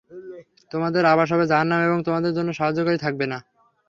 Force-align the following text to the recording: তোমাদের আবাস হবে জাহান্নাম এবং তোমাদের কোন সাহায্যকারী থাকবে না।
তোমাদের 0.71 1.03
আবাস 1.05 1.29
হবে 1.33 1.45
জাহান্নাম 1.51 1.79
এবং 1.87 1.97
তোমাদের 2.07 2.31
কোন 2.37 2.47
সাহায্যকারী 2.51 2.97
থাকবে 2.97 3.25
না। 3.25 3.37